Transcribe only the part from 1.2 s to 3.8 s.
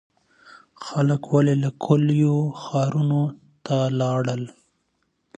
ولي له کلیو ښارونو ته